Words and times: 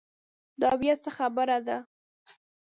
دا 0.61 0.71
بیا 0.81 0.95
څه 1.03 1.09
خبره 1.17 1.57
ده. 1.67 1.77